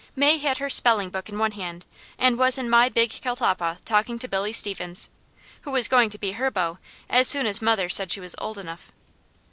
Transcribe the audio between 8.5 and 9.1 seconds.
enough.